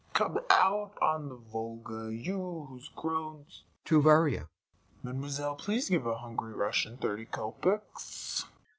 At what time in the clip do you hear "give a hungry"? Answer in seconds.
5.91-6.53